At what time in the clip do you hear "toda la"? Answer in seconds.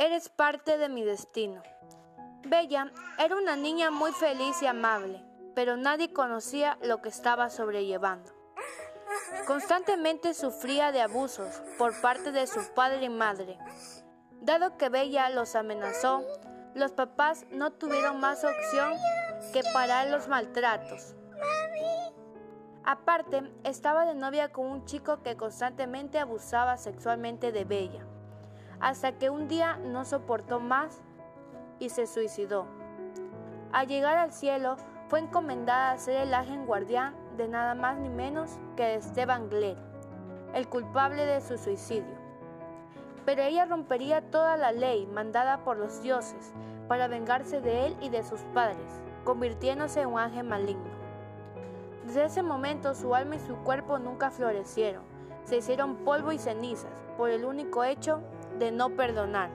44.30-44.72